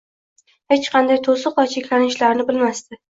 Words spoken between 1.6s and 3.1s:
va cheklanishlami bilmasdi.